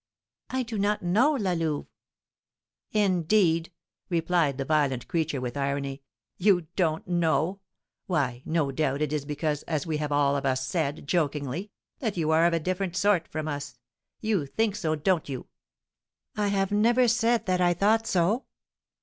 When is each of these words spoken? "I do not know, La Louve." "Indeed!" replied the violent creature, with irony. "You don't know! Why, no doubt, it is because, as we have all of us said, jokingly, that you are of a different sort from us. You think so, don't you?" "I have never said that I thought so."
"I 0.49 0.63
do 0.63 0.79
not 0.79 1.03
know, 1.03 1.33
La 1.35 1.53
Louve." 1.53 1.85
"Indeed!" 2.91 3.71
replied 4.09 4.57
the 4.57 4.65
violent 4.65 5.07
creature, 5.07 5.39
with 5.39 5.55
irony. 5.55 6.01
"You 6.37 6.65
don't 6.75 7.07
know! 7.07 7.59
Why, 8.07 8.41
no 8.43 8.71
doubt, 8.71 9.03
it 9.03 9.13
is 9.13 9.25
because, 9.25 9.61
as 9.67 9.85
we 9.85 9.97
have 9.97 10.11
all 10.11 10.35
of 10.35 10.43
us 10.43 10.65
said, 10.65 11.05
jokingly, 11.07 11.69
that 11.99 12.17
you 12.17 12.31
are 12.31 12.47
of 12.47 12.53
a 12.55 12.59
different 12.59 12.95
sort 12.97 13.27
from 13.27 13.47
us. 13.47 13.77
You 14.21 14.47
think 14.47 14.75
so, 14.75 14.95
don't 14.95 15.29
you?" 15.29 15.45
"I 16.35 16.47
have 16.47 16.71
never 16.71 17.07
said 17.07 17.45
that 17.45 17.61
I 17.61 17.75
thought 17.75 18.07
so." 18.07 18.45